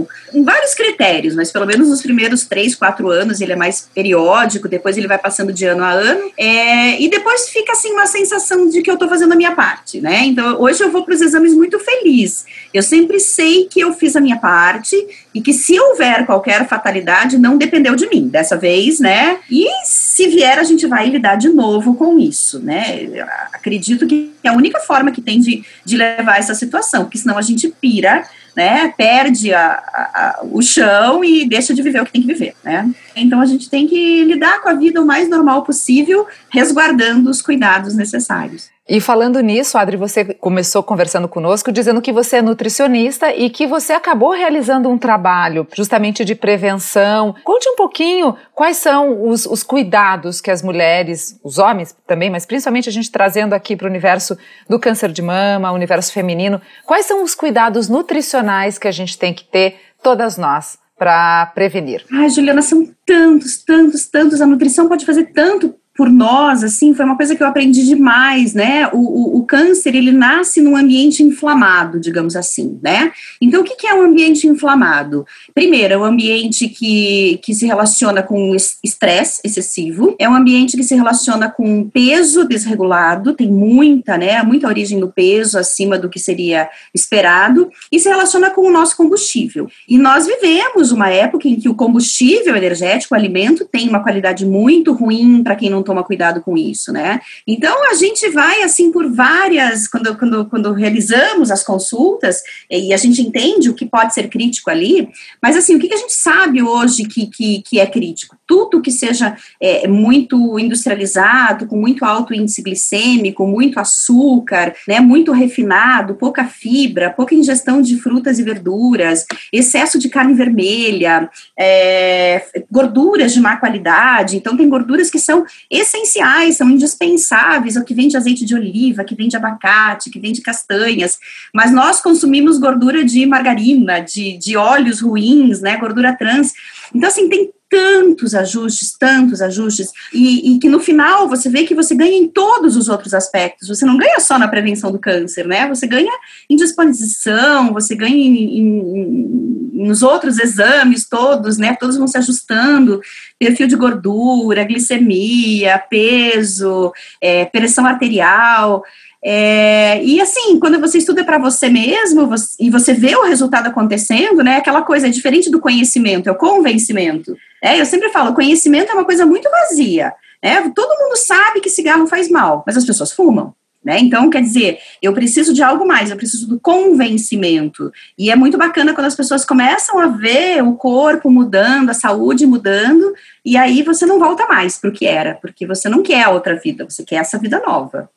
[0.43, 4.97] vários critérios, mas pelo menos nos primeiros três, quatro anos ele é mais periódico, depois
[4.97, 8.81] ele vai passando de ano a ano, é, e depois fica assim uma sensação de
[8.81, 10.23] que eu estou fazendo a minha parte, né?
[10.25, 12.45] Então hoje eu vou para os exames muito feliz.
[12.73, 14.95] Eu sempre sei que eu fiz a minha parte
[15.33, 19.39] e que se houver qualquer fatalidade, não dependeu de mim dessa vez, né?
[19.49, 23.01] E se vier, a gente vai lidar de novo com isso, né?
[23.03, 27.17] Eu acredito que é a única forma que tem de, de levar essa situação, porque
[27.17, 28.23] senão a gente pira
[28.55, 32.55] né, perde a, a, o chão e deixa de viver o que tem que viver,
[32.63, 32.89] né?
[33.15, 37.41] Então a gente tem que lidar com a vida o mais normal possível, resguardando os
[37.41, 38.72] cuidados necessários.
[38.87, 43.65] E falando nisso, Adri, você começou conversando conosco dizendo que você é nutricionista e que
[43.65, 47.33] você acabou realizando um trabalho justamente de prevenção.
[47.45, 52.45] Conte um pouquinho quais são os, os cuidados que as mulheres, os homens também, mas
[52.45, 57.05] principalmente a gente trazendo aqui para o universo do câncer de mama, universo feminino, quais
[57.05, 62.05] são os cuidados nutricionais que a gente tem que ter, todas nós, para prevenir?
[62.11, 64.41] Ai, Juliana, são tantos, tantos, tantos.
[64.41, 68.55] A nutrição pode fazer tanto por nós, assim, foi uma coisa que eu aprendi demais,
[68.55, 68.87] né?
[68.91, 73.11] O, o, o, câncer, ele nasce num ambiente inflamado, digamos assim, né?
[73.39, 75.23] Então, o que, é um ambiente inflamado?
[75.53, 80.83] Primeiro, é um ambiente que, que se relaciona com estresse excessivo, é um ambiente que
[80.83, 84.41] se relaciona com peso desregulado, tem muita, né?
[84.41, 88.97] Muita origem no peso, acima do que seria esperado, e se relaciona com o nosso
[88.97, 89.67] combustível.
[89.87, 94.43] E nós vivemos uma época em que o combustível energético, o alimento, tem uma qualidade
[94.43, 97.19] muito ruim para quem não toma cuidado com isso, né?
[97.47, 102.97] Então a gente vai assim por várias, quando, quando, quando realizamos as consultas, e a
[102.97, 105.09] gente entende o que pode ser crítico ali,
[105.41, 108.37] mas assim, o que, que a gente sabe hoje que, que, que é crítico?
[108.47, 115.31] Tudo que seja é, muito industrializado, com muito alto índice glicêmico, muito açúcar, né, muito
[115.31, 123.33] refinado, pouca fibra, pouca ingestão de frutas e verduras, excesso de carne vermelha, é, gorduras
[123.33, 128.17] de má qualidade, então tem gorduras que são essenciais, são indispensáveis, o que vem de
[128.17, 131.17] azeite de oliva, que vem de abacate, que vem de castanhas,
[131.53, 136.53] mas nós consumimos gordura de margarina, de, de óleos ruins, né, gordura trans,
[136.93, 141.73] então assim, tem tantos ajustes, tantos ajustes, e, e, que no final você vê que
[141.73, 143.67] você ganha em todos os outros aspectos.
[143.67, 145.67] Você não ganha só na prevenção do câncer, né?
[145.67, 146.11] Você ganha
[146.47, 151.75] em disposição, você ganha em, em, nos outros exames todos, né?
[151.79, 153.01] Todos vão se ajustando,
[153.39, 158.83] perfil de gordura, glicemia, peso, é, pressão arterial.
[159.25, 163.67] É, e assim, quando você estuda para você mesmo você, e você vê o resultado
[163.67, 164.57] acontecendo, né?
[164.57, 167.37] Aquela coisa é diferente do conhecimento, é o convencimento.
[167.61, 170.13] É, eu sempre falo, conhecimento é uma coisa muito vazia.
[170.43, 170.69] Né?
[170.75, 173.55] Todo mundo sabe que cigarro faz mal, mas as pessoas fumam.
[173.81, 173.99] Né?
[173.99, 177.91] Então, quer dizer, eu preciso de algo mais, eu preciso do convencimento.
[178.17, 182.45] E é muito bacana quando as pessoas começam a ver o corpo mudando, a saúde
[182.45, 186.23] mudando, e aí você não volta mais para o que era, porque você não quer
[186.23, 188.09] a outra vida, você quer essa vida nova.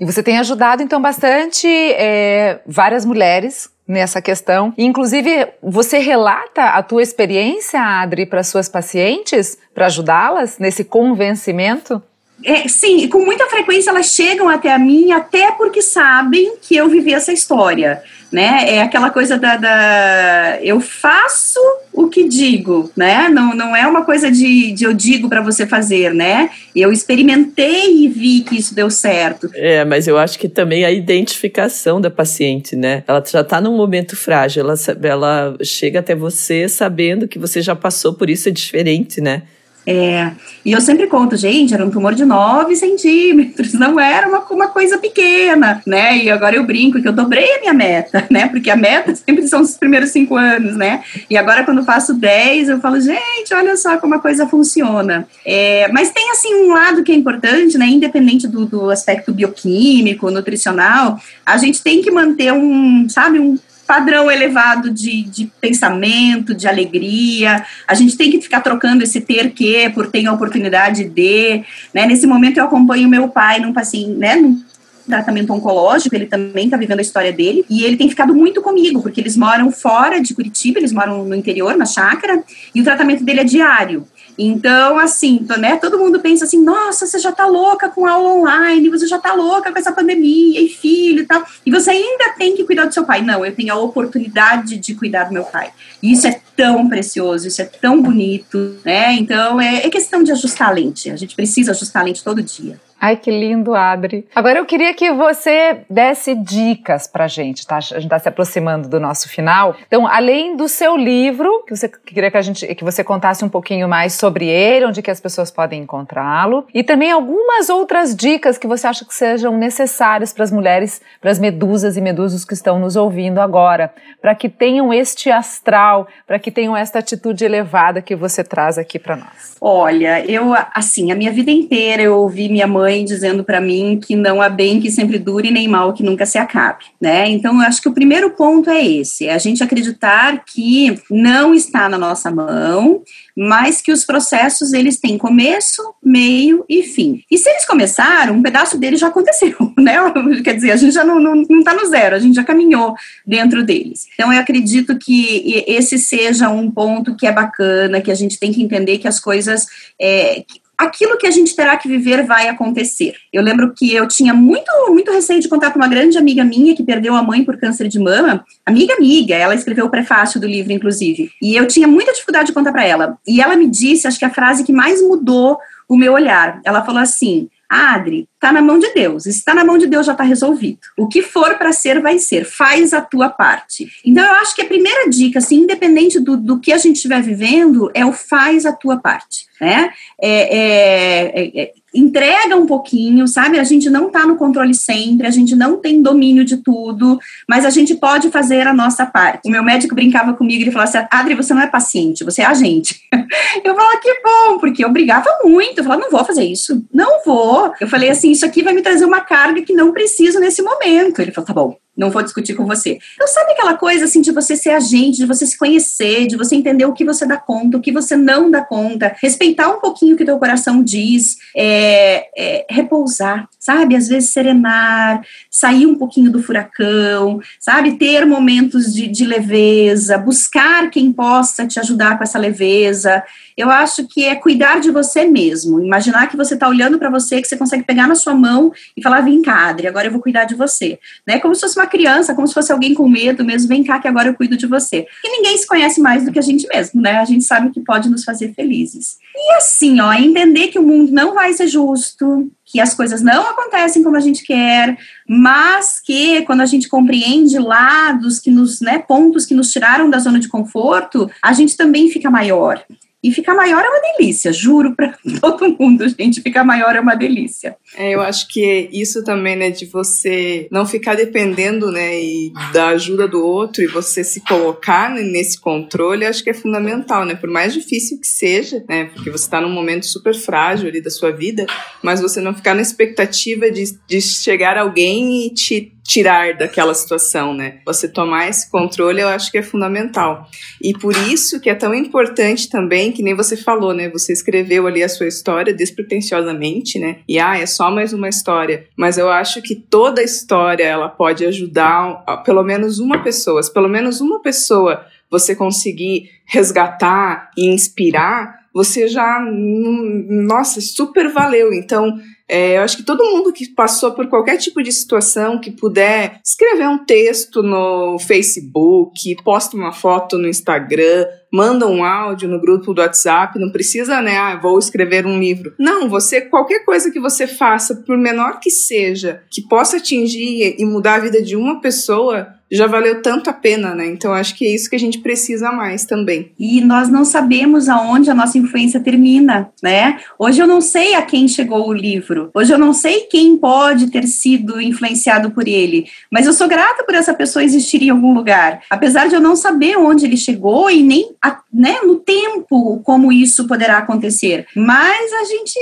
[0.00, 4.72] E você tem ajudado, então, bastante é, várias mulheres nessa questão.
[4.78, 12.02] Inclusive, você relata a tua experiência, Adri, para suas pacientes, para ajudá-las nesse convencimento?
[12.44, 16.88] É, sim, com muita frequência elas chegam até a mim, até porque sabem que eu
[16.88, 18.76] vivi essa história né?
[18.76, 21.58] É aquela coisa da, da, eu faço
[21.92, 23.28] o que digo, né?
[23.28, 26.50] Não, não é uma coisa de, de eu digo para você fazer, né?
[26.74, 29.50] Eu experimentei e vi que isso deu certo.
[29.54, 33.02] É, mas eu acho que também a identificação da paciente, né?
[33.06, 37.74] Ela já está num momento frágil, ela, ela chega até você sabendo que você já
[37.74, 39.42] passou por isso, é diferente, né?
[39.86, 40.32] É,
[40.64, 44.68] e eu sempre conto, gente, era um tumor de 9 centímetros, não era uma, uma
[44.68, 46.18] coisa pequena, né?
[46.18, 48.48] E agora eu brinco que eu dobrei a minha meta, né?
[48.48, 51.02] Porque a meta sempre são os primeiros cinco anos, né?
[51.28, 55.26] E agora, quando faço 10, eu falo, gente, olha só como a coisa funciona.
[55.44, 57.86] É, mas tem, assim, um lado que é importante, né?
[57.86, 63.58] Independente do, do aspecto bioquímico, nutricional, a gente tem que manter um, sabe, um
[63.90, 67.66] padrão elevado de, de pensamento, de alegria.
[67.88, 71.64] A gente tem que ficar trocando esse ter que por ter a oportunidade de.
[71.92, 72.06] Né?
[72.06, 74.36] Nesse momento eu acompanho meu pai num paciente, né?
[74.36, 74.62] Num
[75.08, 79.02] tratamento oncológico, ele também está vivendo a história dele, e ele tem ficado muito comigo,
[79.02, 83.24] porque eles moram fora de Curitiba, eles moram no interior, na chácara, e o tratamento
[83.24, 84.06] dele é diário.
[84.42, 88.88] Então, assim, né, todo mundo pensa assim, nossa, você já tá louca com aula online,
[88.88, 92.56] você já tá louca com essa pandemia e filho e tal, e você ainda tem
[92.56, 93.20] que cuidar do seu pai.
[93.20, 95.70] Não, eu tenho a oportunidade de cuidar do meu pai.
[96.02, 99.12] E isso é tão precioso, isso é tão bonito, né?
[99.12, 101.10] Então, é, é questão de ajustar a lente.
[101.10, 102.80] A gente precisa ajustar a lente todo dia.
[103.02, 104.28] Ai, que lindo, Adri.
[104.34, 107.76] Agora eu queria que você desse dicas pra gente, tá?
[107.76, 109.74] A gente tá se aproximando do nosso final.
[109.86, 113.48] Então, além do seu livro, que você queria que a gente que você contasse um
[113.48, 118.58] pouquinho mais sobre ele, onde que as pessoas podem encontrá-lo, e também algumas outras dicas
[118.58, 122.52] que você acha que sejam necessárias para as mulheres, para as medusas e medusos que
[122.52, 128.02] estão nos ouvindo agora, para que tenham este astral, para que tenham esta atitude elevada
[128.02, 129.56] que você traz aqui para nós.
[129.58, 134.00] Olha, eu assim, a minha vida inteira eu ouvi minha mãe mãe dizendo para mim
[134.02, 137.28] que não há bem que sempre dure nem mal que nunca se acabe, né?
[137.28, 141.54] Então eu acho que o primeiro ponto é esse, é a gente acreditar que não
[141.54, 143.02] está na nossa mão,
[143.36, 147.22] mas que os processos eles têm começo, meio e fim.
[147.30, 149.96] E se eles começaram, um pedaço deles já aconteceu, né?
[150.42, 152.94] Quer dizer, a gente já não, não, não tá no zero, a gente já caminhou
[153.24, 154.08] dentro deles.
[154.14, 158.52] Então eu acredito que esse seja um ponto que é bacana, que a gente tem
[158.52, 159.66] que entender que as coisas
[160.00, 160.44] é,
[160.80, 163.14] aquilo que a gente terá que viver vai acontecer.
[163.30, 166.74] Eu lembro que eu tinha muito, muito receio de contar com uma grande amiga minha
[166.74, 168.44] que perdeu a mãe por câncer de mama.
[168.64, 171.30] Amiga, amiga, ela escreveu o prefácio do livro, inclusive.
[171.42, 173.18] E eu tinha muita dificuldade de contar para ela.
[173.26, 176.60] E ela me disse, acho que a frase que mais mudou o meu olhar.
[176.64, 179.26] Ela falou assim: Adri, está na mão de Deus.
[179.26, 180.80] Está na mão de Deus, já está resolvido.
[180.98, 182.44] O que for para ser, vai ser.
[182.44, 183.88] Faz a tua parte.
[184.04, 187.22] Então, eu acho que a primeira dica, assim, independente do, do que a gente estiver
[187.22, 189.92] vivendo, é o faz a tua parte né?
[190.20, 193.58] É, é, é, é, entrega um pouquinho, sabe?
[193.58, 197.64] A gente não está no controle sempre, a gente não tem domínio de tudo, mas
[197.64, 199.48] a gente pode fazer a nossa parte.
[199.48, 202.46] O meu médico brincava comigo, ele falava assim: Adri, você não é paciente, você é
[202.46, 203.00] agente.
[203.64, 205.78] Eu falava, que bom, porque eu brigava muito.
[205.78, 207.72] Eu falava, não vou fazer isso, não vou.
[207.80, 211.20] Eu falei assim: isso aqui vai me trazer uma carga que não preciso nesse momento.
[211.20, 212.98] Ele falou, tá bom, não vou discutir com você.
[213.14, 216.56] Então, sabe aquela coisa assim de você ser agente, de você se conhecer, de você
[216.56, 220.14] entender o que você dá conta, o que você não dá conta, respeitar um pouquinho
[220.14, 223.94] o que teu coração diz, é, é, repousar, sabe?
[223.94, 227.98] Às vezes serenar, sair um pouquinho do furacão, sabe?
[227.98, 233.22] Ter momentos de, de leveza, buscar quem possa te ajudar com essa leveza
[233.60, 235.84] eu acho que é cuidar de você mesmo.
[235.84, 239.02] Imaginar que você está olhando para você, que você consegue pegar na sua mão e
[239.02, 240.98] falar: vem cá, Adri, agora eu vou cuidar de você.
[241.26, 241.38] Né?
[241.38, 244.08] Como se fosse uma criança, como se fosse alguém com medo mesmo, vem cá que
[244.08, 245.06] agora eu cuido de você.
[245.24, 247.18] E ninguém se conhece mais do que a gente mesmo, né?
[247.18, 249.18] A gente sabe que pode nos fazer felizes.
[249.34, 253.42] E assim, ó, entender que o mundo não vai ser justo, que as coisas não
[253.42, 254.96] acontecem como a gente quer,
[255.28, 260.18] mas que quando a gente compreende lados que nos, né, pontos que nos tiraram da
[260.18, 262.82] zona de conforto, a gente também fica maior.
[263.22, 266.40] E ficar maior é uma delícia, juro para todo mundo, gente.
[266.40, 267.76] Ficar maior é uma delícia.
[267.94, 272.88] É, eu acho que isso também, né, de você não ficar dependendo, né, e da
[272.88, 277.34] ajuda do outro e você se colocar nesse controle, acho que é fundamental, né?
[277.34, 281.10] Por mais difícil que seja, né, porque você está num momento super frágil ali da
[281.10, 281.66] sua vida,
[282.02, 287.54] mas você não ficar na expectativa de, de chegar alguém e te tirar daquela situação,
[287.54, 287.80] né?
[287.86, 290.48] Você tomar esse controle, eu acho que é fundamental.
[290.82, 294.08] E por isso que é tão importante também, que nem você falou, né?
[294.10, 297.18] Você escreveu ali a sua história despretensiosamente, né?
[297.28, 298.86] E ah, é só mais uma história.
[298.96, 303.88] Mas eu acho que toda história ela pode ajudar pelo menos uma pessoa, se pelo
[303.88, 311.72] menos uma pessoa você conseguir resgatar e inspirar, você já, hum, nossa, super valeu.
[311.72, 312.18] Então,
[312.50, 316.40] é, eu acho que todo mundo que passou por qualquer tipo de situação, que puder
[316.44, 322.92] escrever um texto no Facebook, posta uma foto no Instagram, manda um áudio no grupo
[322.92, 325.74] do WhatsApp, não precisa, né, ah, vou escrever um livro.
[325.78, 330.84] Não, você, qualquer coisa que você faça, por menor que seja, que possa atingir e
[330.84, 334.06] mudar a vida de uma pessoa, já valeu tanto a pena, né?
[334.06, 336.52] Então acho que é isso que a gente precisa mais também.
[336.58, 340.20] E nós não sabemos aonde a nossa influência termina, né?
[340.38, 342.50] Hoje eu não sei a quem chegou o livro.
[342.54, 347.04] Hoje eu não sei quem pode ter sido influenciado por ele, mas eu sou grata
[347.04, 350.90] por essa pessoa existir em algum lugar, apesar de eu não saber onde ele chegou
[350.90, 354.66] e nem a, né, no tempo como isso poderá acontecer.
[354.76, 355.80] Mas a gente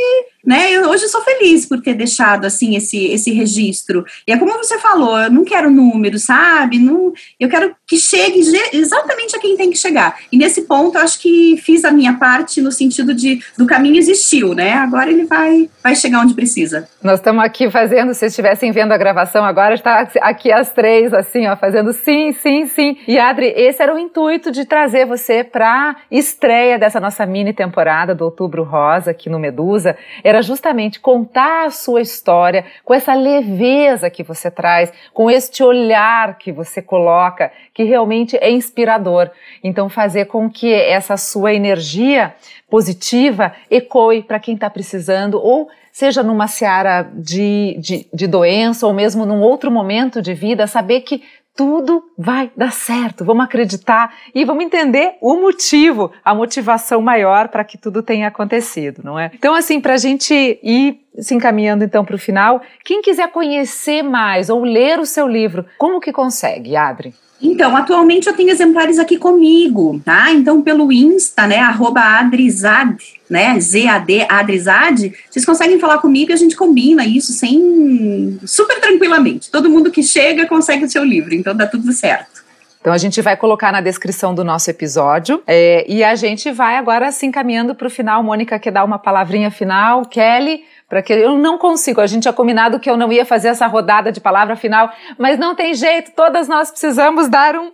[0.49, 0.73] né?
[0.73, 4.03] Eu hoje sou feliz por ter deixado assim esse, esse registro.
[4.27, 6.79] E é como você falou, eu não quero números, sabe?
[6.79, 8.41] Não, eu quero que chegue
[8.73, 10.17] exatamente a quem tem que chegar.
[10.33, 13.97] E nesse ponto, eu acho que fiz a minha parte no sentido de do caminho
[13.97, 14.73] existiu, né?
[14.73, 16.89] Agora ele vai vai chegar onde precisa.
[17.03, 21.47] Nós estamos aqui fazendo, se estivessem vendo a gravação agora, está aqui as três assim,
[21.47, 22.97] ó, fazendo sim, sim, sim.
[23.07, 28.15] E Adri, esse era o intuito de trazer você para estreia dessa nossa mini temporada
[28.15, 29.95] do Outubro Rosa aqui no Medusa.
[30.25, 35.65] Era era justamente contar a sua história com essa leveza que você traz, com este
[35.65, 39.31] olhar que você coloca, que realmente é inspirador.
[39.65, 42.35] Então, fazer com que essa sua energia
[42.71, 48.95] positiva ecoe para quem está precisando ou seja numa seara de, de, de doença ou
[48.95, 51.25] mesmo num outro momento de vida, saber que
[51.59, 53.25] tudo vai dar certo.
[53.25, 59.03] Vamos acreditar e vamos entender o motivo, a motivação maior para que tudo tenha acontecido,
[59.03, 59.33] não é?
[59.35, 60.33] Então, assim, para a gente
[60.63, 65.27] ir se encaminhando então para o final, quem quiser conhecer mais ou ler o seu
[65.27, 67.15] livro, como que consegue, Adri?
[67.41, 70.33] Então, atualmente eu tenho exemplares aqui comigo, tá?
[70.33, 72.97] Então, pelo Insta, né, arroba Adrizad,
[73.31, 78.41] né, Z-A-D, Adrizad, vocês conseguem falar comigo e a gente combina isso sem...
[78.45, 79.53] super tranquilamente.
[79.53, 82.39] Todo mundo que chega consegue o seu livro, então dá tudo certo.
[82.81, 86.77] Então a gente vai colocar na descrição do nosso episódio é, e a gente vai
[86.77, 88.23] agora se encaminhando para o final.
[88.23, 92.01] Mônica quer dar uma palavrinha final, Kelly, para que eu não consigo.
[92.01, 95.39] A gente tinha combinado que eu não ia fazer essa rodada de palavra final, mas
[95.39, 96.13] não tem jeito.
[96.17, 97.71] Todas nós precisamos dar um,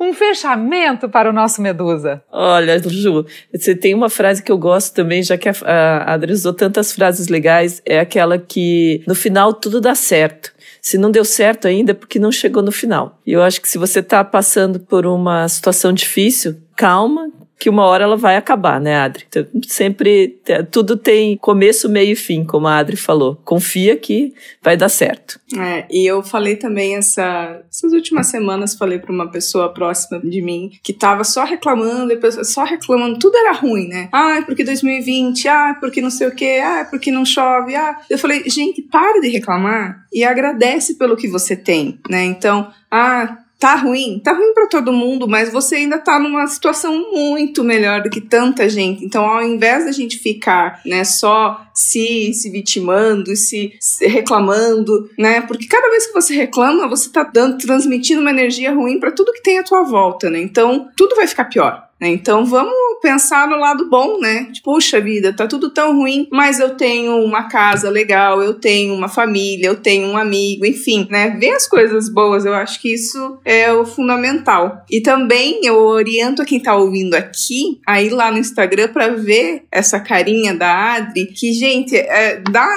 [0.00, 2.22] um fechamento para o nosso Medusa.
[2.30, 6.32] Olha, Ju, você tem uma frase que eu gosto também, já que a, a Adri
[6.32, 10.52] usou tantas frases legais, é aquela que no final tudo dá certo.
[10.82, 13.18] Se não deu certo ainda, é porque não chegou no final.
[13.26, 17.84] E eu acho que se você está passando por uma situação difícil, calma, que uma
[17.86, 19.24] hora ela vai acabar, né, Adri?
[19.28, 20.38] Então, sempre
[20.70, 23.40] tudo tem começo, meio e fim, como a Adri falou.
[23.44, 25.40] Confia que vai dar certo.
[25.56, 30.42] É, e eu falei também essa, essas últimas semanas falei para uma pessoa próxima de
[30.42, 32.12] mim que tava só reclamando,
[32.44, 34.08] só reclamando, tudo era ruim, né?
[34.12, 37.96] Ah, porque 2020, ah, porque não sei o quê, ah, porque não chove, ah.
[38.10, 42.24] Eu falei, gente, para de reclamar e agradece pelo que você tem, né?
[42.24, 47.10] Então, ah, tá ruim, tá ruim para todo mundo, mas você ainda tá numa situação
[47.12, 49.04] muito melhor do que tanta gente.
[49.04, 55.40] Então, ao invés da gente ficar, né, só se se vitimando, se, se reclamando, né?
[55.40, 59.32] Porque cada vez que você reclama, você tá dando transmitindo uma energia ruim para tudo
[59.32, 60.40] que tem à tua volta, né?
[60.40, 61.84] Então, tudo vai ficar pior.
[62.04, 62.10] Né?
[62.10, 64.48] Então vamos pensar no lado bom, né?
[64.62, 69.08] Puxa vida, tá tudo tão ruim, mas eu tenho uma casa legal, eu tenho uma
[69.08, 71.30] família, eu tenho um amigo, enfim, né?
[71.30, 74.84] Ver as coisas boas, eu acho que isso é o fundamental.
[74.90, 79.62] E também eu oriento quem tá ouvindo aqui a ir lá no Instagram para ver
[79.72, 82.68] essa carinha da Adri, que, gente, é, dá,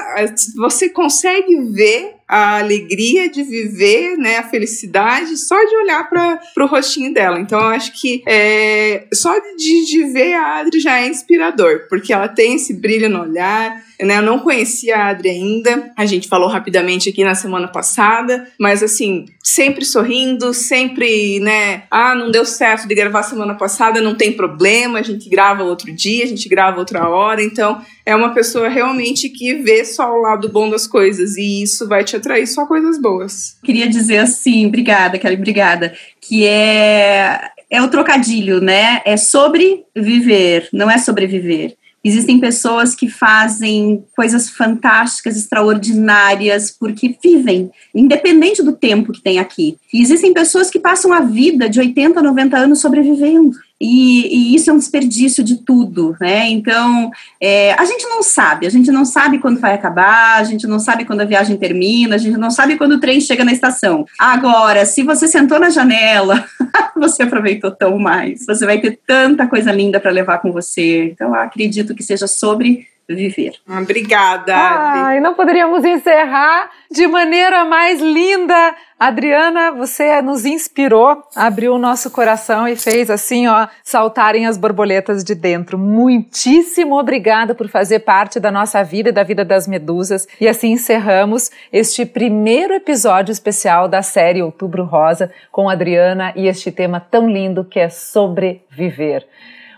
[0.56, 6.68] você consegue ver a alegria de viver, né, a felicidade, só de olhar para o
[6.68, 7.40] rostinho dela.
[7.40, 12.12] Então eu acho que é, só de, de ver a Adri já é inspirador, porque
[12.12, 14.18] ela tem esse brilho no olhar, né?
[14.18, 15.92] Eu não conhecia a Adri ainda.
[15.96, 21.84] A gente falou rapidamente aqui na semana passada, mas assim, sempre sorrindo, sempre, né?
[21.90, 25.92] Ah, não deu certo de gravar semana passada, não tem problema, a gente grava outro
[25.94, 27.42] dia, a gente grava outra hora.
[27.42, 31.86] Então, é uma pessoa realmente que vê só o lado bom das coisas e isso
[31.90, 33.58] vai te atrair só coisas boas.
[33.62, 39.02] Queria dizer assim, obrigada, Kelly, obrigada, que é é o trocadilho, né?
[39.04, 41.76] É sobre viver, não é sobreviver.
[42.02, 49.78] Existem pessoas que fazem coisas fantásticas, extraordinárias, porque vivem, independente do tempo que tem aqui.
[49.94, 53.58] E existem pessoas que passam a vida de 80, 90 anos sobrevivendo.
[53.80, 56.50] E, e, isso é um desperdício de tudo, né?
[56.50, 60.66] Então, é, a gente não sabe, a gente não sabe quando vai acabar, a gente
[60.66, 63.52] não sabe quando a viagem termina, a gente não sabe quando o trem chega na
[63.52, 64.06] estação.
[64.18, 66.44] Agora, se você sentou na janela,
[66.98, 71.12] você aproveitou tão mais, você vai ter tanta coisa linda para levar com você.
[71.12, 73.54] Então, acredito que seja sobre viver.
[73.68, 74.54] Obrigada.
[74.56, 78.76] Ai, não poderíamos encerrar de maneira mais linda.
[79.00, 85.24] Adriana, você nos inspirou, abriu o nosso coração e fez assim, ó, saltarem as borboletas
[85.24, 85.78] de dentro.
[85.78, 90.28] Muitíssimo obrigada por fazer parte da nossa vida e da vida das medusas.
[90.42, 96.72] E assim encerramos este primeiro episódio especial da série Outubro Rosa com Adriana e este
[96.72, 99.28] tema tão lindo que é sobreviver.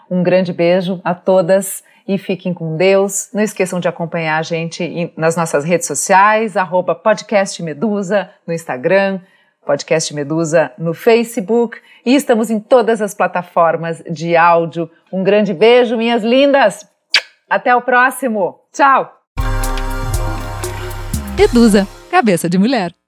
[0.10, 3.30] Um grande beijo a todas e fiquem com Deus.
[3.32, 9.20] Não esqueçam de acompanhar a gente nas nossas redes sociais, arroba podcast Medusa no Instagram,
[9.64, 14.90] podcast Medusa no Facebook e estamos em todas as plataformas de áudio.
[15.14, 16.84] Um grande beijo, minhas lindas!
[17.48, 18.60] Até o próximo!
[18.74, 19.14] Tchau!
[21.38, 22.99] Medusa, cabeça de mulher.